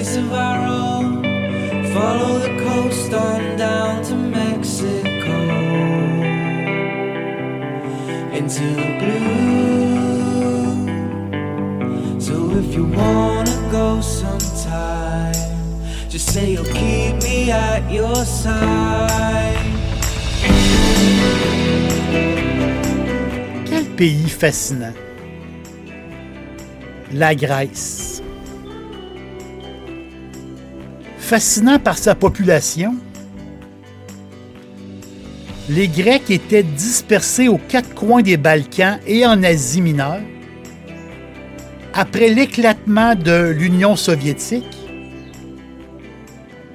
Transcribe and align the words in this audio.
place 0.00 0.16
of 0.16 0.32
our 0.32 0.66
own. 0.66 1.22
Follow 1.92 2.38
the 2.38 2.54
coast 2.64 3.12
on 3.12 3.56
down 3.58 4.02
to 4.02 4.14
Mexico. 4.14 5.36
Into 8.38 8.64
the 8.80 8.90
blue. 9.00 9.40
So 12.18 12.34
if 12.60 12.74
you 12.74 12.84
wanna 12.84 13.56
go 13.70 14.00
sometime, 14.00 15.34
just 16.08 16.26
say 16.32 16.52
you'll 16.52 16.64
keep 16.64 17.14
me 17.22 17.50
at 17.50 17.82
your 17.90 18.24
side. 18.24 19.66
Quel 23.68 23.86
pays 23.96 24.30
fascinant 24.40 24.96
La 27.12 27.34
Grèce. 27.34 28.09
Fascinant 31.30 31.78
par 31.78 31.96
sa 31.96 32.16
population, 32.16 32.96
les 35.68 35.86
Grecs 35.86 36.28
étaient 36.28 36.64
dispersés 36.64 37.46
aux 37.46 37.56
quatre 37.56 37.94
coins 37.94 38.20
des 38.20 38.36
Balkans 38.36 38.98
et 39.06 39.24
en 39.24 39.40
Asie 39.44 39.80
mineure. 39.80 40.18
Après 41.94 42.30
l'éclatement 42.30 43.14
de 43.14 43.48
l'Union 43.48 43.94
soviétique, 43.94 44.76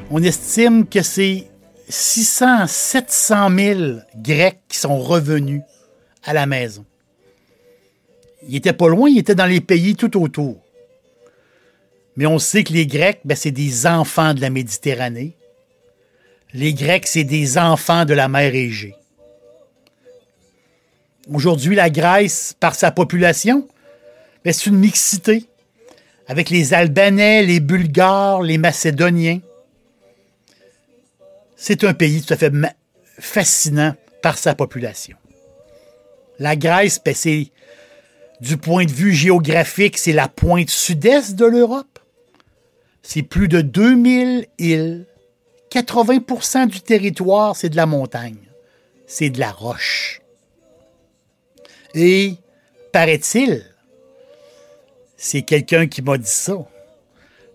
on 0.10 0.24
estime 0.24 0.88
que 0.88 1.02
c'est 1.02 1.50
600 1.90 2.68
700 2.68 3.50
000 3.58 3.82
Grecs 4.16 4.62
qui 4.70 4.78
sont 4.78 5.00
revenus 5.00 5.64
à 6.24 6.32
la 6.32 6.46
maison. 6.46 6.86
Il 8.48 8.56
était 8.56 8.72
pas 8.72 8.88
loin, 8.88 9.10
il 9.10 9.18
était 9.18 9.36
dans 9.36 9.48
les 9.48 9.60
pays 9.60 9.98
tout 9.98 10.18
autour. 10.18 10.65
Mais 12.18 12.26
on 12.26 12.40
sait 12.40 12.64
que 12.64 12.74
les 12.74 12.88
Grecs, 12.88 13.20
ben, 13.26 13.36
c'est 13.36 13.52
des 13.52 13.86
enfants 13.88 14.34
de 14.34 14.42
la 14.42 14.50
Méditerranée. 14.50 15.36
Les 16.54 16.74
Grecs, 16.74 17.08
c'est 17.08 17.26
des 17.26 17.58
enfants 17.58 18.06
de 18.06 18.14
la 18.14 18.28
mer 18.28 18.56
Égée. 18.56 18.96
Aujourd'hui, 21.32 21.76
la 21.76 21.90
Grèce, 21.90 22.56
par 22.60 22.76
sa 22.76 22.92
population, 22.92 23.68
ben, 24.44 24.54
c'est 24.54 24.68
une 24.68 24.78
mixité 24.78 25.46
avec 26.28 26.50
les 26.50 26.74
Albanais, 26.74 27.44
les 27.44 27.60
Bulgares, 27.60 28.42
les 28.42 28.58
Macédoniens. 28.58 29.40
C'est 31.58 31.84
un 31.84 31.94
pays 31.94 32.22
tout 32.22 32.34
à 32.34 32.38
fait 32.38 32.54
fascinant 33.20 33.96
par 34.22 34.38
sa 34.38 34.56
population. 34.56 35.18
La 36.40 36.56
Grèce, 36.56 37.02
ben, 37.04 37.14
c'est 37.14 37.52
du 38.40 38.58
point 38.58 38.86
de 38.86 38.92
vue 38.92 39.14
géographique, 39.14 39.98
c'est 39.98 40.14
la 40.14 40.28
pointe 40.28 40.70
sud-est 40.70 41.36
de 41.36 41.46
l'Europe. 41.46 41.95
C'est 43.08 43.22
plus 43.22 43.48
de 43.48 43.62
2000 43.62 44.48
îles. 44.58 45.06
80% 45.70 46.68
du 46.68 46.82
territoire, 46.82 47.56
c'est 47.56 47.70
de 47.70 47.76
la 47.76 47.86
montagne. 47.86 48.40
C'est 49.06 49.30
de 49.30 49.40
la 49.40 49.52
roche. 49.52 50.22
Et, 51.94 52.34
paraît-il, 52.92 53.64
c'est 55.18 55.44
quelqu'un 55.44 55.86
qui 55.86 56.02
m'a 56.02 56.18
dit 56.18 56.26
ça, 56.26 56.58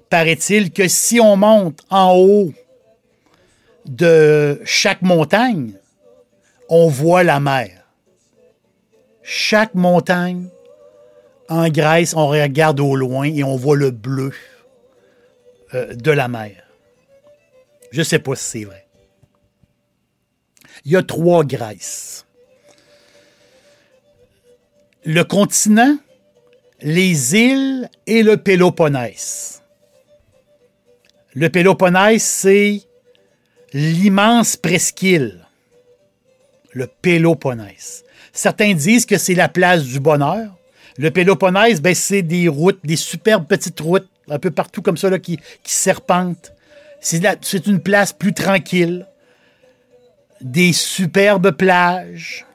paraît-il 0.08 0.70
que 0.70 0.86
si 0.86 1.20
on 1.20 1.36
monte 1.36 1.80
en 1.90 2.14
haut 2.16 2.52
de 3.86 4.60
chaque 4.64 5.02
montagne, 5.02 5.72
on 6.68 6.86
voit 6.86 7.24
la 7.24 7.40
mer. 7.40 7.70
Chaque 9.24 9.74
montagne, 9.74 10.48
en 11.48 11.68
Grèce, 11.68 12.14
on 12.14 12.28
regarde 12.28 12.78
au 12.78 12.94
loin 12.94 13.24
et 13.24 13.42
on 13.42 13.56
voit 13.56 13.76
le 13.76 13.90
bleu 13.90 14.32
euh, 15.74 15.94
de 15.94 16.10
la 16.10 16.28
mer. 16.28 16.62
Je 17.92 18.00
ne 18.00 18.04
sais 18.04 18.18
pas 18.18 18.34
si 18.36 18.44
c'est 18.44 18.64
vrai. 18.64 18.86
Il 20.84 20.92
y 20.92 20.96
a 20.96 21.02
trois 21.02 21.44
Grèces. 21.44 22.26
Le 25.04 25.22
continent, 25.22 25.96
les 26.82 27.34
îles 27.34 27.88
et 28.06 28.22
le 28.22 28.36
Péloponnèse. 28.36 29.62
Le 31.34 31.48
Péloponnèse, 31.48 32.22
c'est 32.22 32.82
l'immense 33.72 34.56
presqu'île. 34.56 35.46
Le 36.72 36.86
Péloponnèse. 36.86 38.04
Certains 38.32 38.74
disent 38.74 39.06
que 39.06 39.18
c'est 39.18 39.34
la 39.34 39.48
place 39.48 39.84
du 39.84 40.00
bonheur. 40.00 40.56
Le 40.98 41.10
Péloponnèse, 41.10 41.80
ben, 41.80 41.94
c'est 41.94 42.22
des 42.22 42.48
routes, 42.48 42.80
des 42.84 42.96
superbes 42.96 43.46
petites 43.46 43.80
routes, 43.80 44.09
un 44.30 44.38
peu 44.38 44.50
partout 44.50 44.82
comme 44.82 44.96
ça, 44.96 45.18
qui, 45.18 45.38
qui 45.62 45.74
serpentent. 45.74 46.52
C'est 47.00 47.66
une 47.66 47.80
place 47.80 48.12
plus 48.12 48.32
tranquille. 48.32 49.06
Des 50.40 50.72
superbes 50.72 51.50
plages. 51.50 52.46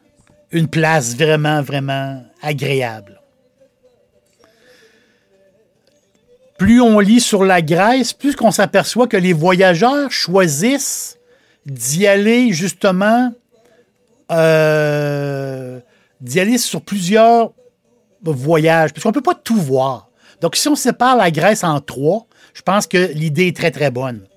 Une 0.52 0.68
place 0.68 1.16
vraiment, 1.16 1.62
vraiment 1.62 2.24
agréable. 2.42 3.22
Plus 6.58 6.80
on 6.80 7.00
lit 7.00 7.20
sur 7.20 7.44
la 7.44 7.62
Grèce, 7.62 8.14
plus 8.14 8.36
qu'on 8.36 8.52
s'aperçoit 8.52 9.08
que 9.08 9.18
les 9.18 9.34
voyageurs 9.34 10.10
choisissent 10.12 11.18
d'y 11.66 12.08
aller 12.08 12.54
justement, 12.54 13.34
euh, 14.32 15.80
d'y 16.22 16.40
aller 16.40 16.58
sur 16.58 16.82
plusieurs 16.82 17.52
voyage, 18.32 18.94
parce 18.94 19.04
qu'on 19.04 19.10
ne 19.10 19.14
peut 19.14 19.22
pas 19.22 19.36
tout 19.36 19.60
voir. 19.60 20.10
Donc, 20.46 20.58
si 20.58 20.68
on 20.68 20.76
sépare 20.76 21.18
la 21.18 21.32
Grèce 21.32 21.64
en 21.64 21.82
trois, 21.82 22.28
je 22.54 22.62
pense 22.62 22.86
que 22.86 23.12
l'idée 23.14 23.48
est 23.48 23.56
très, 23.56 23.72
très 23.72 23.90
bonne. 23.90 24.28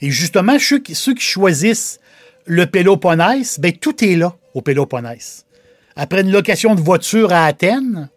Et 0.00 0.10
justement, 0.10 0.56
ceux 0.58 0.78
qui, 0.78 0.94
choisissent 0.94 2.00
le 2.46 2.64
Péloponnèse, 2.64 3.58
ben, 3.60 3.70
tout 3.70 4.02
est 4.02 4.16
là 4.16 4.34
au 4.54 4.62
Péloponnèse. 4.62 5.44
Après 5.94 6.22
une 6.22 6.32
location 6.32 6.74
de 6.74 6.80
voiture 6.80 7.34
à 7.34 7.44
Athènes, 7.44 8.08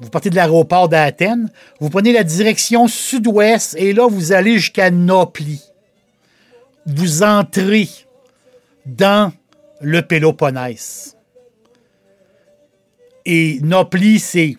vous 0.00 0.10
partez 0.10 0.28
de 0.28 0.34
l'aéroport 0.34 0.88
d'Athènes, 0.88 1.48
vous 1.78 1.90
prenez 1.90 2.12
la 2.12 2.24
direction 2.24 2.88
sud-ouest 2.88 3.76
et 3.78 3.92
là, 3.92 4.08
vous 4.08 4.32
allez 4.32 4.54
jusqu'à 4.54 4.90
Nopli. 4.90 5.62
Vous 6.86 7.22
entrez 7.22 7.88
dans 8.84 9.32
le 9.80 10.02
Péloponnèse. 10.02 11.16
Et 13.24 13.60
Nopli, 13.62 14.18
c'est, 14.18 14.56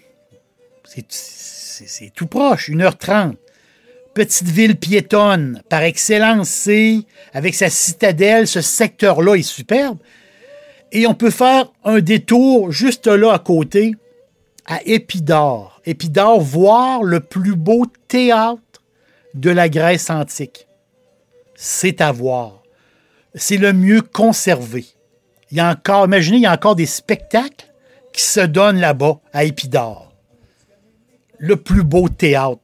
c'est, 1.85 2.12
tout 2.13 2.27
proche, 2.27 2.69
1h30. 2.69 3.35
Petite 4.13 4.47
ville 4.47 4.77
piétonne, 4.77 5.62
par 5.69 5.83
excellence, 5.83 6.50
c'est, 6.50 7.01
avec 7.33 7.53
sa 7.53 7.69
citadelle, 7.69 8.47
ce 8.47 8.62
secteur-là 8.62 9.35
est 9.35 9.44
superbe. 9.44 10.00
Et 10.91 11.06
on 11.06 11.13
peut 11.13 11.29
faire 11.29 11.71
un 11.83 12.00
détour 12.00 12.71
juste 12.71 13.07
là 13.07 13.33
à 13.33 13.39
côté, 13.39 13.94
à 14.65 14.81
Épidore. 14.85 15.81
Épidore, 15.85 16.41
voir 16.41 17.03
le 17.03 17.19
plus 17.19 17.56
beau 17.56 17.85
théâtre 18.07 18.81
de 19.35 19.51
la 19.51 19.69
Grèce 19.69 20.09
antique. 20.09 20.68
C'est 21.56 22.01
à 22.01 22.12
voir. 22.12 22.63
C'est 23.35 23.57
le 23.57 23.74
mieux 23.74 24.01
conservé. 24.01 24.85
il 25.51 25.57
y 25.57 25.59
a 25.59 25.69
encore, 25.69 26.06
imaginez, 26.06 26.38
il 26.38 26.44
y 26.44 26.47
a 26.47 26.53
encore 26.53 26.75
des 26.75 26.85
spectacles 26.88 27.71
qui 28.13 28.24
se 28.24 28.39
donnent 28.39 28.79
là-bas, 28.79 29.19
à 29.31 29.44
Épidore. 29.44 30.06
Le 31.39 31.56
plus 31.56 31.84
beau 31.84 32.10
théâtre 32.10 32.62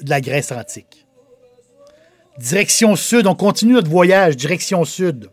de 0.00 0.10
la 0.10 0.20
Grèce 0.20 0.52
antique. 0.52 1.06
Direction 2.38 2.96
sud, 2.96 3.26
on 3.26 3.34
continue 3.34 3.74
notre 3.74 3.90
voyage, 3.90 4.36
direction 4.36 4.84
sud. 4.84 5.30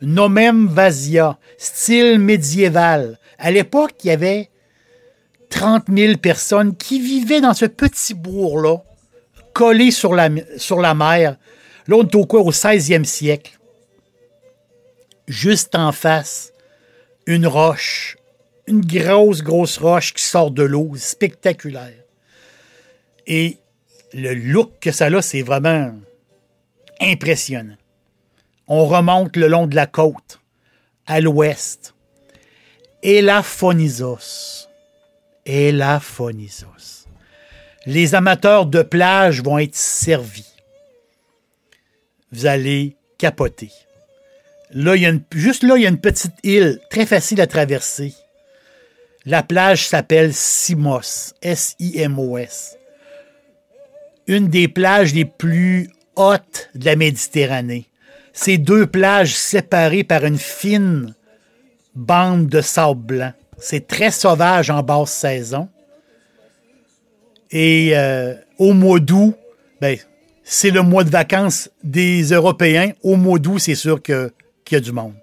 Nomem 0.00 0.68
Vasia, 0.68 1.38
style 1.58 2.18
médiéval. 2.18 3.18
À 3.38 3.50
l'époque, 3.50 3.94
il 4.04 4.08
y 4.08 4.10
avait 4.10 4.50
30 5.50 5.84
000 5.88 6.16
personnes 6.18 6.76
qui 6.76 7.00
vivaient 7.00 7.40
dans 7.40 7.54
ce 7.54 7.66
petit 7.66 8.14
bourg-là, 8.14 8.78
collé 9.52 9.90
sur 9.90 10.14
la, 10.14 10.30
sur 10.56 10.80
la 10.80 10.94
mer. 10.94 11.36
Là, 11.86 11.96
on 11.96 12.02
est 12.02 12.14
au, 12.14 12.20
au 12.22 12.52
16e 12.52 13.04
siècle. 13.04 13.58
Juste 15.26 15.74
en 15.74 15.92
face, 15.92 16.52
une 17.26 17.46
roche, 17.46 18.16
une 18.66 18.80
grosse, 18.80 19.42
grosse 19.42 19.78
roche 19.78 20.14
qui 20.14 20.22
sort 20.22 20.50
de 20.50 20.62
l'eau, 20.62 20.92
spectaculaire. 20.96 22.04
Et 23.28 23.58
le 24.14 24.32
look 24.32 24.72
que 24.80 24.90
ça 24.90 25.06
a, 25.06 25.22
c'est 25.22 25.42
vraiment 25.42 25.92
impressionnant. 26.98 27.76
On 28.66 28.86
remonte 28.86 29.36
le 29.36 29.48
long 29.48 29.66
de 29.66 29.76
la 29.76 29.86
côte, 29.86 30.40
à 31.06 31.20
l'ouest. 31.20 31.94
Elaphonisos. 33.02 34.68
Elaphonisos. 35.44 37.06
Les 37.86 38.14
amateurs 38.14 38.66
de 38.66 38.82
plage 38.82 39.42
vont 39.42 39.58
être 39.58 39.76
servis. 39.76 40.52
Vous 42.32 42.46
allez 42.46 42.96
capoter. 43.18 43.70
Là, 44.70 44.96
il 44.96 45.22
juste 45.32 45.62
là, 45.62 45.76
il 45.76 45.82
y 45.82 45.86
a 45.86 45.90
une 45.90 46.00
petite 46.00 46.34
île 46.42 46.80
très 46.90 47.06
facile 47.06 47.40
à 47.40 47.46
traverser. 47.46 48.14
La 49.24 49.42
plage 49.42 49.86
s'appelle 49.86 50.32
Simos, 50.34 51.34
S-I-M-O-S. 51.42 52.77
Une 54.28 54.48
des 54.48 54.68
plages 54.68 55.14
les 55.14 55.24
plus 55.24 55.90
hautes 56.14 56.68
de 56.74 56.84
la 56.84 56.96
Méditerranée. 56.96 57.88
Ces 58.32 58.58
deux 58.58 58.86
plages 58.86 59.34
séparées 59.34 60.04
par 60.04 60.24
une 60.24 60.38
fine 60.38 61.14
bande 61.94 62.46
de 62.46 62.60
sable 62.60 63.00
blanc. 63.00 63.32
C'est 63.58 63.88
très 63.88 64.10
sauvage 64.10 64.70
en 64.70 64.82
basse 64.82 65.10
saison. 65.10 65.68
Et 67.50 67.92
euh, 67.94 68.34
au 68.58 68.74
mois 68.74 69.00
d'août, 69.00 69.34
ben, 69.80 69.98
c'est 70.44 70.70
le 70.70 70.82
mois 70.82 71.04
de 71.04 71.10
vacances 71.10 71.70
des 71.82 72.22
Européens. 72.24 72.92
Au 73.02 73.16
mois 73.16 73.38
d'août, 73.38 73.58
c'est 73.58 73.74
sûr 73.74 74.02
qu'il 74.02 74.30
y 74.70 74.76
a 74.76 74.80
du 74.80 74.92
monde. 74.92 75.14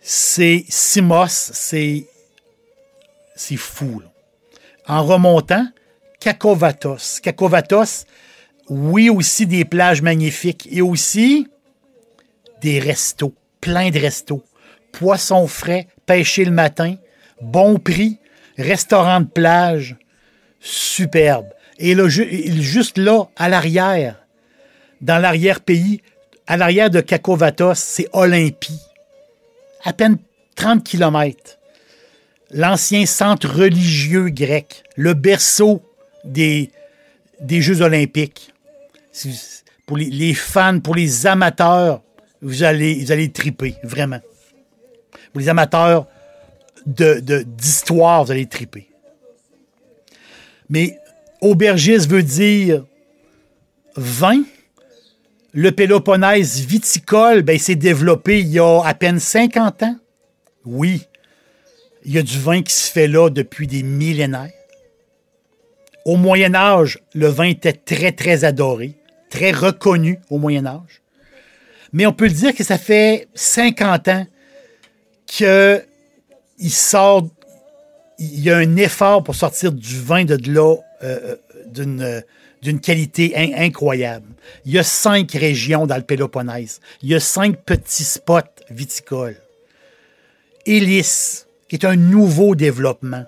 C'est 0.00 0.64
Simos, 0.68 1.26
c'est 1.28 2.06
c'est 3.34 3.56
fou. 3.56 4.02
En 4.86 5.04
remontant, 5.04 5.66
Kakovatos. 6.20 7.20
Kakovatos, 7.20 8.04
oui, 8.68 9.10
aussi 9.10 9.46
des 9.46 9.64
plages 9.64 10.02
magnifiques 10.02 10.68
et 10.70 10.82
aussi 10.82 11.48
des 12.60 12.78
restos, 12.78 13.34
plein 13.60 13.90
de 13.90 13.98
restos. 13.98 14.44
Poissons 14.92 15.46
frais, 15.46 15.88
pêchés 16.06 16.44
le 16.44 16.50
matin, 16.50 16.96
bon 17.40 17.78
prix, 17.78 18.18
restaurant 18.58 19.20
de 19.20 19.26
plage, 19.26 19.96
superbe. 20.60 21.46
Et 21.78 21.94
là, 21.94 22.08
juste 22.08 22.98
là, 22.98 23.24
à 23.36 23.48
l'arrière, 23.48 24.16
dans 25.00 25.18
l'arrière-pays, 25.18 26.02
à 26.46 26.56
l'arrière 26.56 26.90
de 26.90 27.00
Kakovatos, 27.00 27.78
c'est 27.78 28.08
Olympie. 28.12 28.80
À 29.84 29.94
peine 29.94 30.18
30 30.56 30.84
kilomètres 30.84 31.56
l'ancien 32.52 33.06
centre 33.06 33.48
religieux 33.48 34.28
grec, 34.28 34.82
le 34.96 35.14
berceau 35.14 35.82
des, 36.24 36.70
des 37.40 37.60
Jeux 37.60 37.82
olympiques. 37.82 38.52
Pour 39.86 39.96
les, 39.96 40.34
fans, 40.34 40.78
pour 40.78 40.94
les 40.94 41.26
amateurs, 41.26 42.02
vous 42.42 42.62
allez, 42.62 42.94
vous 42.94 43.12
allez 43.12 43.30
triper, 43.32 43.74
vraiment. 43.82 44.20
Pour 45.32 45.40
les 45.40 45.48
amateurs 45.48 46.06
d'histoire, 46.86 48.22
de, 48.22 48.26
vous 48.26 48.32
allez 48.32 48.46
triper. 48.46 48.88
Mais 50.68 50.96
aubergiste 51.40 52.08
veut 52.08 52.22
dire 52.22 52.84
vin. 53.96 54.42
Le 55.52 55.72
Péloponnèse 55.72 56.60
viticole, 56.60 57.42
ben, 57.42 57.58
s'est 57.58 57.74
développé 57.74 58.40
il 58.40 58.48
y 58.48 58.60
a 58.60 58.82
à 58.84 58.94
peine 58.94 59.18
50 59.18 59.82
ans. 59.82 59.96
Oui, 60.64 61.02
il 62.04 62.12
y 62.12 62.18
a 62.18 62.22
du 62.22 62.38
vin 62.38 62.62
qui 62.62 62.72
se 62.72 62.90
fait 62.90 63.08
là 63.08 63.30
depuis 63.30 63.66
des 63.66 63.82
millénaires. 63.82 64.52
Au 66.04 66.16
Moyen 66.16 66.54
Âge, 66.54 66.98
le 67.14 67.26
vin 67.26 67.44
était 67.44 67.72
très, 67.72 68.12
très 68.12 68.44
adoré, 68.44 68.94
très 69.28 69.52
reconnu 69.52 70.18
au 70.30 70.38
Moyen 70.38 70.66
Âge. 70.66 71.02
Mais 71.92 72.06
on 72.06 72.12
peut 72.12 72.28
dire 72.28 72.54
que 72.54 72.64
ça 72.64 72.78
fait 72.78 73.28
50 73.34 74.08
ans 74.08 74.26
qu'il 75.26 75.82
sort, 76.68 77.28
il 78.18 78.40
y 78.40 78.50
a 78.50 78.56
un 78.56 78.76
effort 78.76 79.22
pour 79.22 79.34
sortir 79.34 79.72
du 79.72 80.00
vin 80.00 80.24
de 80.24 80.38
là 80.50 80.76
euh, 81.02 81.36
d'une 81.66 82.22
d'une 82.62 82.80
qualité 82.80 83.34
incroyable. 83.56 84.26
Il 84.64 84.72
y 84.72 84.78
a 84.78 84.82
cinq 84.82 85.32
régions 85.32 85.86
dans 85.86 85.96
le 85.96 86.02
Péloponnèse. 86.02 86.80
Il 87.02 87.08
y 87.08 87.14
a 87.14 87.20
cinq 87.20 87.56
petits 87.64 88.04
spots 88.04 88.40
viticoles. 88.70 89.36
Élis, 90.66 91.44
qui 91.68 91.76
est 91.76 91.84
un 91.84 91.96
nouveau 91.96 92.54
développement. 92.54 93.24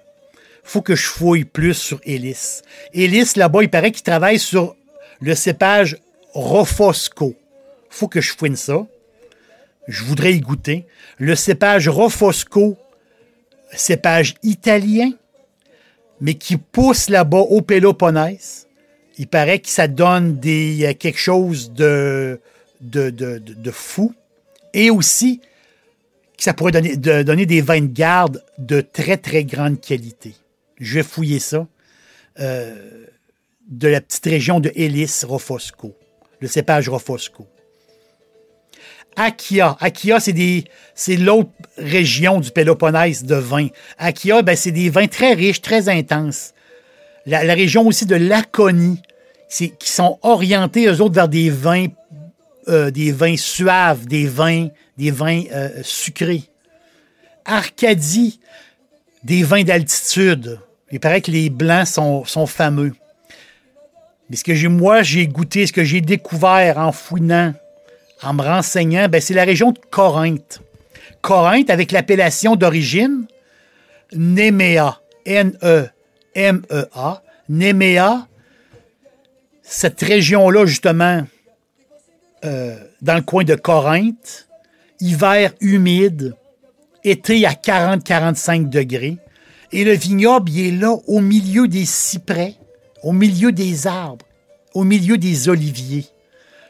Faut 0.62 0.82
que 0.82 0.94
je 0.94 1.06
fouille 1.06 1.44
plus 1.44 1.74
sur 1.74 2.00
Hélice. 2.04 2.62
Hélice, 2.92 3.36
là-bas, 3.36 3.62
il 3.62 3.70
paraît 3.70 3.92
qu'il 3.92 4.02
travaille 4.02 4.38
sur 4.38 4.76
le 5.20 5.34
cépage 5.34 5.98
Rofosco. 6.32 7.34
faut 7.90 8.08
que 8.08 8.20
je 8.20 8.32
fouine 8.32 8.56
ça. 8.56 8.86
Je 9.88 10.04
voudrais 10.04 10.34
y 10.34 10.40
goûter. 10.40 10.86
Le 11.18 11.34
cépage 11.34 11.88
Rofosco, 11.88 12.78
cépage 13.72 14.34
italien, 14.42 15.12
mais 16.20 16.34
qui 16.34 16.56
pousse 16.56 17.08
là-bas 17.10 17.38
au 17.38 17.62
Péloponnèse. 17.62 18.68
Il 19.18 19.26
paraît 19.26 19.58
que 19.58 19.68
ça 19.68 19.88
donne 19.88 20.38
des, 20.38 20.96
quelque 20.98 21.18
chose 21.18 21.72
de, 21.72 22.40
fou. 23.72 24.14
Et 24.72 24.90
aussi, 24.90 25.40
ça 26.38 26.54
pourrait 26.54 26.72
donner, 26.72 26.96
donner 26.96 27.46
des 27.46 27.60
vins 27.60 27.81
de 27.81 27.92
garde 27.92 28.42
de 28.58 28.81
très, 28.81 29.16
très 29.16 29.44
grande 29.44 29.81
qualité. 29.81 30.34
Je 30.82 30.94
vais 30.94 31.03
fouiller 31.03 31.39
ça. 31.39 31.67
Euh, 32.41 33.06
de 33.69 33.89
la 33.89 34.01
petite 34.01 34.24
région 34.24 34.60
de 34.60 34.72
Hélice, 34.74 35.24
Rofosco, 35.24 35.94
le 36.41 36.48
cépage 36.48 36.89
Rofosco. 36.89 37.46
Akia. 39.17 39.77
Akia, 39.81 40.19
c'est 40.20 41.17
l'autre 41.17 41.51
région 41.79 42.41
du 42.41 42.51
Péloponnèse 42.51 43.24
de 43.24 43.36
vin. 43.36 43.69
Akia, 43.98 44.43
ben, 44.43 44.56
c'est 44.56 44.72
des 44.72 44.91
vins 44.91 45.06
très 45.06 45.34
riches, 45.34 45.62
très 45.62 45.89
intenses. 45.89 46.53
La, 47.24 47.55
région 47.55 47.86
aussi 47.86 48.05
de 48.05 48.17
Laconie, 48.17 49.01
qui 49.48 49.91
sont 49.91 50.19
orientés, 50.22 50.86
eux 50.86 51.01
autres, 51.01 51.15
vers 51.15 51.29
des 51.29 51.51
vins 51.51 51.86
euh, 52.69 52.93
des 52.93 53.10
vins 53.10 53.36
suaves, 53.36 54.06
des 54.06 54.27
vins, 54.27 54.69
des 54.96 55.10
vins 55.10 55.43
euh, 55.53 55.82
sucrés. 55.82 56.44
Arcadie, 57.44 58.39
des 59.24 59.43
vins 59.43 59.65
d'altitude. 59.65 60.60
Il 60.93 61.01
paraît 61.01 61.22
que 61.22 61.31
les 61.31 61.49
blancs 61.51 61.87
sont, 61.87 62.46
fameux. 62.46 62.93
Mais 64.29 64.37
ce 64.37 64.44
que 64.44 64.55
j'ai, 64.55 64.69
moi, 64.69 65.03
j'ai 65.03 65.27
goûté, 65.27 65.67
ce 65.67 65.72
que 65.72 65.84
j'ai 65.84 66.03
découvert 66.03 66.79
en 66.79 66.93
fouinant, 66.93 67.55
en 68.22 68.34
me 68.34 68.43
renseignant, 68.43 69.08
ben, 69.08 69.20
c'est 69.20 69.34
la 69.34 69.44
région 69.44 69.72
de 69.72 69.79
Corinthe. 69.91 70.61
Corinthe, 71.22 71.70
avec 71.70 71.93
l'appellation 71.93 72.56
d'origine 72.56 73.27
Néméa, 74.15 75.01
N-E-M-E-A, 75.25 77.22
Néméa, 77.49 78.27
cette 79.63 80.03
région-là, 80.03 80.67
justement, 80.67 81.22
euh, 82.44 82.77
dans 83.01 83.15
le 83.15 83.22
coin 83.22 83.44
de 83.44 83.55
Corinthe, 83.55 84.49
hiver 85.01 85.53
humide, 85.61 86.34
été 87.05 87.46
à 87.46 87.53
40-45 87.53 88.69
degrés. 88.69 89.17
Et 89.72 89.84
le 89.84 89.93
vignoble, 89.93 90.50
il 90.50 90.67
est 90.67 90.79
là 90.79 90.93
au 91.06 91.20
milieu 91.20 91.67
des 91.67 91.86
cyprès, 91.86 92.56
au 93.02 93.12
milieu 93.12 93.52
des 93.52 93.86
arbres, 93.86 94.26
au 94.74 94.84
milieu 94.84 95.17
des 95.17 95.48
oliviers. 95.48 96.06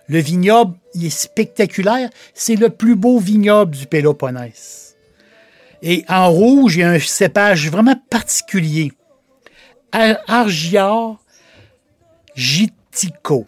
Le 0.08 0.18
vignoble, 0.18 0.76
il 0.94 1.06
est 1.06 1.10
spectaculaire. 1.10 2.10
C'est 2.34 2.56
le 2.56 2.70
plus 2.70 2.94
beau 2.94 3.18
vignoble 3.18 3.76
du 3.76 3.86
Péloponnèse. 3.86 4.96
Et 5.82 6.04
en 6.08 6.30
rouge, 6.30 6.76
il 6.76 6.80
y 6.80 6.82
a 6.84 6.90
un 6.90 6.98
cépage 6.98 7.68
vraiment 7.68 8.00
particulier. 8.08 8.92
Argia 9.92 11.16
gitico. 12.36 13.46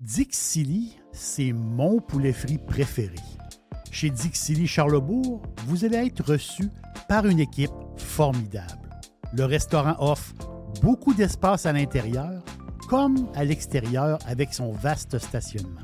Dixili 0.00 0.96
c'est 1.16 1.52
mon 1.52 1.98
poulet 1.98 2.32
frit 2.32 2.58
préféré. 2.58 3.16
Chez 3.90 4.10
Dixili 4.10 4.66
Charlebourg, 4.66 5.40
vous 5.66 5.84
allez 5.84 6.06
être 6.06 6.22
reçu 6.32 6.68
par 7.08 7.26
une 7.26 7.40
équipe 7.40 7.70
formidable. 7.96 8.85
Le 9.36 9.44
restaurant 9.44 9.96
offre 9.98 10.32
beaucoup 10.80 11.12
d'espace 11.12 11.66
à 11.66 11.72
l'intérieur 11.74 12.42
comme 12.88 13.28
à 13.34 13.44
l'extérieur 13.44 14.18
avec 14.26 14.54
son 14.54 14.72
vaste 14.72 15.18
stationnement. 15.18 15.82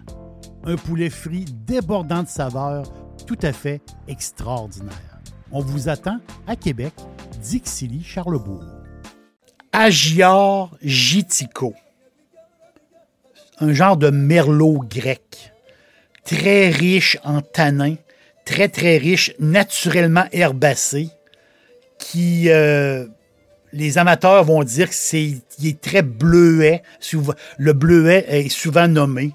Un 0.64 0.76
poulet 0.76 1.10
frit 1.10 1.44
débordant 1.44 2.22
de 2.22 2.28
saveurs 2.28 2.90
tout 3.26 3.38
à 3.42 3.52
fait 3.52 3.82
extraordinaire. 4.08 5.20
On 5.50 5.60
vous 5.60 5.90
attend 5.90 6.18
à 6.46 6.56
Québec, 6.56 6.94
Dixilly, 7.42 8.02
Charlebourg. 8.02 8.64
Agiar 9.72 10.70
Gitico. 10.80 11.74
Un 13.60 13.74
genre 13.74 13.98
de 13.98 14.08
merlot 14.08 14.82
grec. 14.88 15.52
Très 16.24 16.70
riche 16.70 17.18
en 17.22 17.42
tanins, 17.42 17.96
très 18.46 18.68
très 18.68 18.96
riche, 18.96 19.34
naturellement 19.38 20.24
herbacé, 20.32 21.10
qui 21.98 22.48
euh, 22.48 23.06
les 23.72 23.98
amateurs 23.98 24.44
vont 24.44 24.62
dire 24.62 24.88
que 24.88 24.94
c'est 24.94 25.42
est 25.62 25.80
très 25.80 26.02
bleuet. 26.02 26.82
Le 27.58 27.72
bleuet 27.72 28.24
est 28.28 28.48
souvent 28.48 28.88
nommé. 28.88 29.32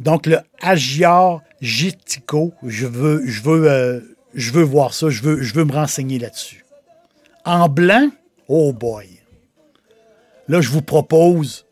Donc 0.00 0.26
le 0.26 0.38
Agiar 0.60 1.40
Gitico, 1.60 2.52
euh, 2.62 4.00
je 4.34 4.52
veux 4.52 4.62
voir 4.62 4.92
ça, 4.94 5.08
je 5.08 5.22
veux, 5.22 5.42
je 5.42 5.54
veux 5.54 5.64
me 5.64 5.72
renseigner 5.72 6.18
là-dessus. 6.18 6.64
En 7.44 7.68
blanc, 7.68 8.10
oh 8.48 8.72
boy. 8.72 9.08
Là, 10.48 10.60
je 10.60 10.68
vous 10.68 10.82
propose, 10.82 11.66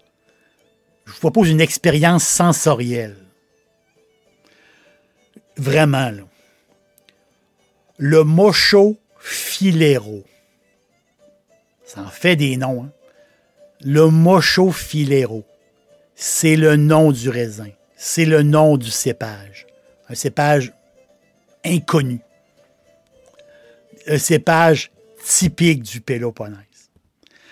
je 1.04 1.12
vous 1.12 1.18
propose 1.18 1.50
une 1.50 1.60
expérience 1.60 2.24
sensorielle. 2.24 3.16
Vraiment, 5.56 6.10
là. 6.10 6.22
Le 7.98 8.24
Mocho 8.24 8.96
Filero. 9.20 10.24
Ça 11.84 12.00
en 12.00 12.08
fait 12.08 12.36
des 12.36 12.56
noms. 12.56 12.84
Hein? 12.84 12.92
Le 13.80 14.08
Mocho 14.08 14.70
Filero. 14.70 15.44
C'est 16.14 16.56
le 16.56 16.76
nom 16.76 17.12
du 17.12 17.28
raisin. 17.28 17.70
C'est 17.96 18.24
le 18.24 18.42
nom 18.42 18.76
du 18.76 18.90
cépage. 18.90 19.66
Un 20.08 20.14
cépage 20.14 20.72
inconnu. 21.64 22.20
Un 24.06 24.18
cépage 24.18 24.90
typique 25.24 25.82
du 25.82 26.00
Péloponnèse. 26.00 26.58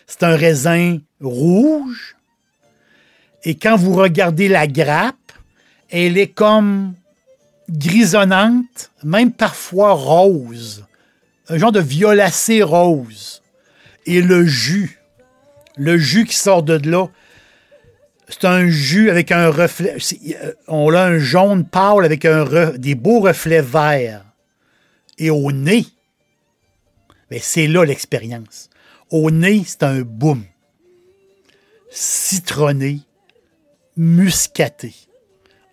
C'est 0.07 0.23
un 0.23 0.37
raisin 0.37 0.99
rouge. 1.21 2.17
Et 3.45 3.57
quand 3.57 3.77
vous 3.77 3.95
regardez 3.95 4.49
la 4.49 4.67
grappe, 4.67 5.17
elle 5.91 6.19
est 6.19 6.29
comme 6.29 6.95
grisonnante, 7.69 8.91
même 9.03 9.33
parfois 9.33 9.93
rose. 9.93 10.85
Un 11.49 11.59
genre 11.59 11.73
de 11.73 11.81
violacé 11.81 12.63
rose. 12.63 13.42
Et 14.07 14.21
le 14.23 14.45
jus, 14.45 15.01
le 15.77 15.97
jus 15.97 16.25
qui 16.25 16.37
sort 16.37 16.63
de 16.63 16.81
là, 16.89 17.09
c'est 18.29 18.45
un 18.45 18.67
jus 18.69 19.11
avec 19.11 19.31
un 19.31 19.51
reflet. 19.51 19.97
Euh, 20.43 20.53
on 20.67 20.93
a 20.95 21.03
un 21.03 21.19
jaune 21.19 21.65
pâle 21.67 22.05
avec 22.05 22.27
des 22.79 22.95
beaux 22.95 23.21
reflets 23.21 23.63
verts. 23.63 24.25
Et 25.19 25.31
au 25.31 25.53
nez, 25.53 25.87
ben, 27.31 27.39
c'est 27.41 27.67
là 27.67 27.85
l'expérience. 27.85 28.71
Au 29.11 29.31
nez, 29.31 29.63
c'est 29.67 29.83
un 29.83 30.01
boom. 30.01 30.45
Citronné, 31.91 33.01
muscaté. 33.97 34.95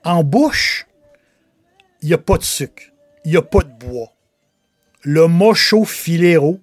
En 0.03 0.23
bouche, 0.23 0.87
il 2.01 2.09
n'y 2.09 2.13
a 2.13 2.17
pas 2.17 2.37
de 2.37 2.43
sucre. 2.43 2.83
Il 3.25 3.31
n'y 3.31 3.37
a 3.37 3.41
pas 3.41 3.61
de 3.61 3.71
bois. 3.71 4.13
Le 5.03 5.27
mocho 5.27 5.85
filero, 5.85 6.59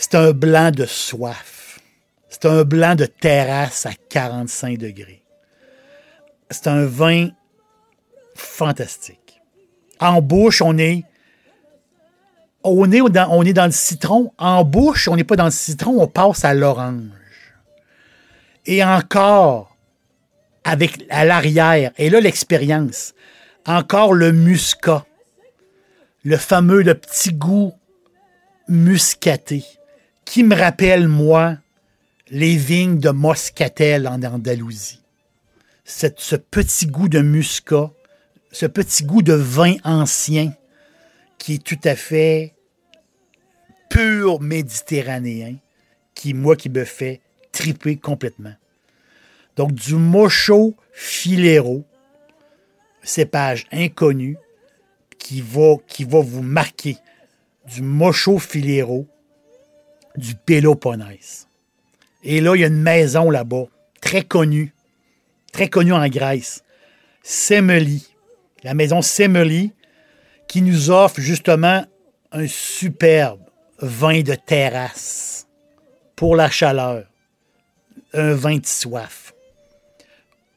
c'est 0.00 0.14
un 0.14 0.30
blanc 0.30 0.70
de 0.70 0.86
soif. 0.86 1.80
C'est 2.28 2.44
un 2.44 2.62
blanc 2.62 2.94
de 2.94 3.06
terrasse 3.06 3.84
à 3.84 3.90
45 4.08 4.78
degrés. 4.78 5.24
C'est 6.50 6.68
un 6.68 6.86
vin 6.86 7.30
fantastique. 8.36 9.40
En 9.98 10.22
bouche, 10.22 10.62
on 10.62 10.78
est, 10.78 11.02
on 12.62 12.90
est, 12.92 13.00
dans, 13.10 13.28
on 13.32 13.42
est 13.42 13.52
dans 13.52 13.66
le 13.66 13.72
citron. 13.72 14.32
En 14.38 14.62
bouche, 14.62 15.08
on 15.08 15.16
n'est 15.16 15.24
pas 15.24 15.34
dans 15.34 15.46
le 15.46 15.50
citron, 15.50 16.00
on 16.00 16.06
passe 16.06 16.44
à 16.44 16.54
l'orange. 16.54 17.10
Et 18.66 18.84
encore, 18.84 19.76
avec 20.62 21.06
à 21.10 21.24
l'arrière, 21.24 21.90
et 21.98 22.08
là 22.08 22.20
l'expérience, 22.20 23.14
encore 23.66 24.14
le 24.14 24.30
muscat, 24.30 25.04
le 26.22 26.36
fameux, 26.36 26.82
le 26.82 26.94
petit 26.94 27.32
goût 27.32 27.72
muscaté 28.68 29.64
qui 30.28 30.44
me 30.44 30.54
rappelle, 30.54 31.08
moi, 31.08 31.56
les 32.30 32.54
vignes 32.54 32.98
de 32.98 33.08
Moscatel 33.08 34.06
en 34.06 34.22
Andalousie? 34.22 35.00
ce 35.84 36.36
petit 36.36 36.86
goût 36.86 37.08
de 37.08 37.20
muscat, 37.20 37.90
ce 38.52 38.66
petit 38.66 39.04
goût 39.04 39.22
de 39.22 39.32
vin 39.32 39.76
ancien 39.84 40.52
qui 41.38 41.54
est 41.54 41.64
tout 41.64 41.80
à 41.82 41.96
fait 41.96 42.54
pur 43.88 44.42
méditerranéen, 44.42 45.56
qui, 46.14 46.34
moi, 46.34 46.56
qui 46.56 46.68
me 46.68 46.84
fait 46.84 47.22
triper 47.50 47.96
complètement. 47.96 48.54
Donc, 49.56 49.72
du 49.72 49.94
Mocho 49.94 50.76
Filero, 50.92 51.86
cépage 53.02 53.66
inconnu, 53.72 54.36
qui 55.18 55.40
va, 55.40 55.76
qui 55.86 56.04
va 56.04 56.20
vous 56.20 56.42
marquer. 56.42 56.98
Du 57.64 57.80
Mocho 57.80 58.38
Filero, 58.38 59.08
du 60.18 60.34
Péloponnèse. 60.34 61.48
Et 62.22 62.40
là, 62.40 62.54
il 62.54 62.60
y 62.60 62.64
a 62.64 62.68
une 62.68 62.82
maison 62.82 63.30
là-bas, 63.30 63.64
très 64.00 64.22
connue, 64.22 64.74
très 65.52 65.68
connue 65.68 65.92
en 65.92 66.06
Grèce, 66.08 66.62
Semeli, 67.22 68.06
la 68.64 68.74
maison 68.74 69.02
Semeli, 69.02 69.72
qui 70.48 70.62
nous 70.62 70.90
offre 70.90 71.20
justement 71.20 71.84
un 72.32 72.46
superbe 72.46 73.40
vin 73.80 74.22
de 74.22 74.34
terrasse 74.34 75.46
pour 76.16 76.36
la 76.36 76.50
chaleur, 76.50 77.04
un 78.12 78.34
vin 78.34 78.58
de 78.58 78.66
soif. 78.66 79.34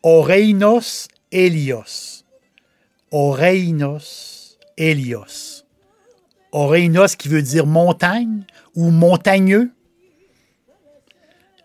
Oreinos 0.04 1.08
Elios. 1.32 2.24
Oreinos 3.12 4.58
Elios. 4.78 5.64
Oreinos 6.52 7.16
qui 7.16 7.28
veut 7.28 7.42
dire 7.42 7.66
montagne 7.66 8.46
ou 8.76 8.90
montagneux. 8.90 9.72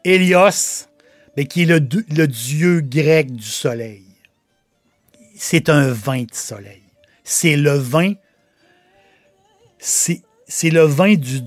Hélios, 0.05 0.87
mais 1.37 1.47
qui 1.47 1.63
est 1.63 1.67
le, 1.67 1.81
dieu 1.81 2.81
grec 2.81 3.33
du 3.33 3.43
soleil. 3.43 4.05
C'est 5.37 5.69
un 5.69 5.91
vin 5.91 6.23
de 6.23 6.35
soleil. 6.35 6.83
C'est 7.25 7.57
le 7.57 7.73
vin, 7.73 8.15
c'est 9.79 10.23
le 10.71 10.83
vin 10.83 11.15
du, 11.15 11.41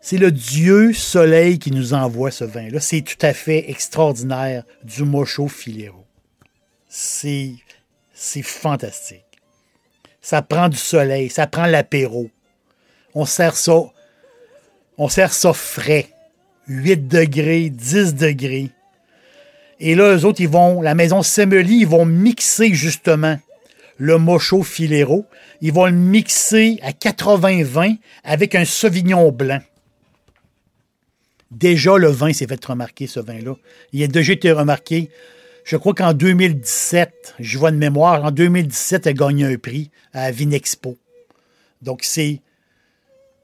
c'est 0.00 0.18
le 0.18 0.32
dieu 0.32 0.92
soleil 0.92 1.60
qui 1.60 1.70
nous 1.70 1.94
envoie 1.94 2.32
ce 2.32 2.44
vin-là. 2.44 2.80
C'est 2.80 3.02
tout 3.02 3.24
à 3.24 3.32
fait 3.32 3.70
extraordinaire 3.70 4.64
du 4.82 5.04
Mocho 5.04 5.46
Filero. 5.46 6.04
C'est, 6.88 7.52
c'est 8.12 8.42
fantastique. 8.42 9.24
Ça 10.20 10.42
prend 10.42 10.68
du 10.68 10.76
soleil, 10.76 11.30
ça 11.30 11.46
prend 11.46 11.66
l'apéro. 11.66 12.28
On 13.14 13.24
sert 13.24 13.56
ça 13.56 13.84
on 15.00 15.08
sert 15.08 15.32
ça 15.32 15.54
frais. 15.54 16.10
8 16.68 17.08
degrés, 17.08 17.70
10 17.70 18.14
degrés. 18.14 18.68
Et 19.80 19.94
là, 19.94 20.14
eux 20.14 20.26
autres, 20.26 20.42
ils 20.42 20.48
vont, 20.48 20.82
la 20.82 20.94
maison 20.94 21.22
Semeli, 21.22 21.80
ils 21.80 21.86
vont 21.86 22.04
mixer 22.04 22.74
justement 22.74 23.40
le 23.96 24.18
mocho 24.18 24.62
filero. 24.62 25.24
Ils 25.62 25.72
vont 25.72 25.86
le 25.86 25.92
mixer 25.92 26.78
à 26.82 26.90
80-20 26.90 27.96
avec 28.24 28.54
un 28.54 28.66
sauvignon 28.66 29.32
blanc. 29.32 29.62
Déjà, 31.50 31.96
le 31.96 32.08
vin 32.08 32.34
s'est 32.34 32.46
fait 32.46 32.62
remarquer, 32.62 33.06
ce 33.06 33.20
vin-là. 33.20 33.54
Il 33.94 34.02
a 34.02 34.06
déjà 34.06 34.34
été 34.34 34.52
remarqué. 34.52 35.08
Je 35.64 35.78
crois 35.78 35.94
qu'en 35.94 36.12
2017, 36.12 37.36
je 37.40 37.58
vois 37.58 37.70
de 37.70 37.78
mémoire, 37.78 38.22
en 38.22 38.30
2017, 38.30 39.06
il 39.06 39.08
a 39.08 39.12
gagné 39.14 39.44
un 39.46 39.56
prix 39.56 39.90
à 40.12 40.30
Vinexpo. 40.30 40.98
Donc, 41.80 42.04
c'est, 42.04 42.42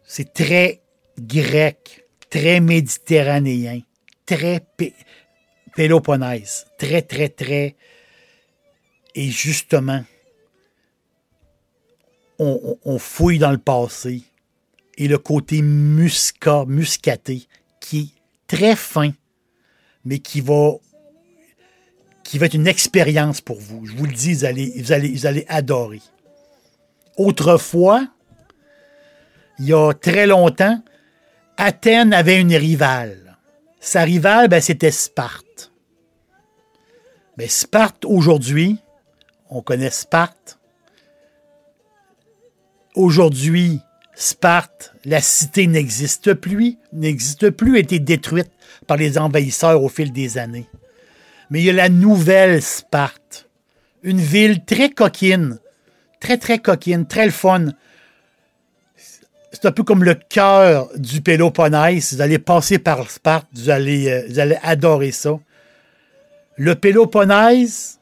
c'est 0.04 0.34
très 0.34 0.82
grec, 1.18 2.06
très 2.30 2.60
méditerranéen, 2.60 3.80
très 4.24 4.60
Péloponnèse, 5.76 6.66
très, 6.78 7.02
très, 7.02 7.28
très. 7.28 7.76
Et 9.14 9.28
justement, 9.28 10.02
on, 12.38 12.98
fouille 12.98 13.38
dans 13.38 13.50
le 13.50 13.58
passé 13.58 14.22
et 14.96 15.06
le 15.06 15.18
côté 15.18 15.60
muscat, 15.60 16.64
muscaté, 16.66 17.46
qui 17.78 17.98
est 17.98 18.08
très 18.46 18.74
fin, 18.74 19.12
mais 20.06 20.18
qui 20.18 20.40
va, 20.40 20.72
qui 22.24 22.38
va 22.38 22.46
être 22.46 22.54
une 22.54 22.66
expérience 22.66 23.42
pour 23.42 23.60
vous. 23.60 23.84
Je 23.84 23.92
vous 23.92 24.06
le 24.06 24.14
dis, 24.14 24.46
allez, 24.46 24.72
vous 24.80 24.92
allez, 24.92 25.10
vous 25.10 25.26
allez 25.26 25.44
adorer. 25.48 26.00
Autrefois, 27.18 28.08
il 29.58 29.66
y 29.66 29.74
a 29.74 29.92
très 29.92 30.26
longtemps, 30.26 30.82
Athènes 31.56 32.12
avait 32.12 32.40
une 32.40 32.54
rivale. 32.54 33.38
Sa 33.80 34.02
rivale, 34.02 34.48
ben, 34.48 34.60
c'était 34.60 34.90
Sparte. 34.90 35.72
Mais 37.38 37.48
Sparte, 37.48 38.04
aujourd'hui, 38.04 38.78
on 39.48 39.62
connaît 39.62 39.90
Sparte. 39.90 40.58
Aujourd'hui, 42.94 43.80
Sparte, 44.14 44.94
la 45.04 45.20
cité 45.20 45.66
n'existe 45.66 46.34
plus, 46.34 46.78
n'existe 46.92 47.50
plus, 47.50 47.76
a 47.76 47.80
été 47.80 47.98
détruite 47.98 48.50
par 48.86 48.96
les 48.96 49.18
envahisseurs 49.18 49.82
au 49.82 49.88
fil 49.88 50.12
des 50.12 50.38
années. 50.38 50.68
Mais 51.50 51.60
il 51.60 51.66
y 51.66 51.70
a 51.70 51.74
la 51.74 51.88
nouvelle 51.88 52.62
Sparte, 52.62 53.48
une 54.02 54.20
ville 54.20 54.64
très 54.64 54.90
coquine, 54.90 55.58
très 56.20 56.38
très 56.38 56.58
coquine, 56.58 57.06
très 57.06 57.30
fun. 57.30 57.66
C'est 59.52 59.66
un 59.66 59.72
peu 59.72 59.84
comme 59.84 60.04
le 60.04 60.14
cœur 60.14 60.88
du 60.96 61.20
Péloponnèse. 61.20 62.14
Vous 62.14 62.20
allez 62.20 62.38
passer 62.38 62.78
par 62.78 63.10
Sparte, 63.10 63.46
vous 63.54 63.70
allez, 63.70 64.08
euh, 64.08 64.26
vous 64.28 64.54
adorer 64.62 65.12
ça. 65.12 65.38
Le 66.56 66.74
Péloponnèse, 66.74 67.98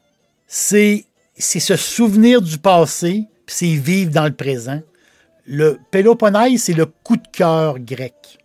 c'est 0.47 1.05
se 1.37 1.75
souvenir 1.75 2.41
du 2.41 2.57
passé, 2.57 3.25
puis 3.45 3.55
c'est 3.55 3.75
vivre 3.75 4.11
dans 4.11 4.25
le 4.25 4.33
présent. 4.33 4.81
Le 5.45 5.79
Péloponnèse, 5.91 6.63
c'est 6.63 6.73
le 6.73 6.85
coup 6.85 7.17
de 7.17 7.27
cœur 7.31 7.79
grec. 7.79 8.39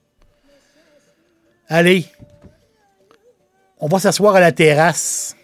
Allez, 1.69 2.07
on 3.79 3.89
va 3.89 3.99
s'asseoir 3.99 4.37
à 4.37 4.41
la 4.41 4.53
terrasse. 4.53 5.37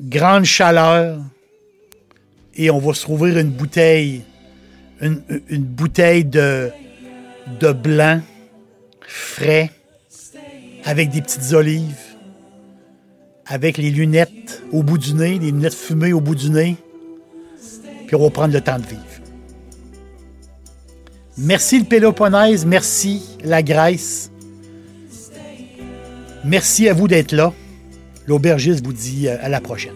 Grande 0.00 0.44
chaleur. 0.44 1.18
Et 2.54 2.70
on 2.70 2.78
va 2.78 2.94
se 2.94 3.06
rouvrir 3.06 3.38
une 3.38 3.50
bouteille. 3.50 4.22
Une, 5.02 5.20
bouteille 5.50 6.24
de, 6.24 6.70
de 7.60 7.72
blanc 7.72 8.20
frais 9.00 9.70
avec 10.84 11.10
des 11.10 11.20
petites 11.20 11.52
olives, 11.52 11.96
avec 13.46 13.78
les 13.78 13.90
lunettes 13.90 14.62
au 14.72 14.82
bout 14.82 14.98
du 14.98 15.14
nez, 15.14 15.38
les 15.38 15.50
lunettes 15.50 15.74
fumées 15.74 16.12
au 16.12 16.20
bout 16.20 16.36
du 16.36 16.50
nez. 16.50 16.76
Puis 18.06 18.16
on 18.16 18.22
va 18.22 18.30
prendre 18.30 18.54
le 18.54 18.60
temps 18.60 18.78
de 18.78 18.86
vivre. 18.86 19.02
Merci 21.38 21.78
le 21.78 21.84
Péloponnèse, 21.84 22.66
merci 22.66 23.38
la 23.42 23.62
Grèce. 23.62 24.30
Merci 26.44 26.88
à 26.88 26.92
vous 26.94 27.08
d'être 27.08 27.32
là. 27.32 27.52
L'aubergiste 28.26 28.84
vous 28.84 28.92
dit 28.92 29.28
euh, 29.28 29.36
à 29.40 29.48
la 29.48 29.60
prochaine. 29.60 29.94